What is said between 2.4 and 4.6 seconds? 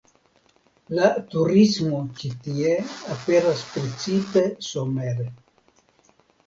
tie aperas precipe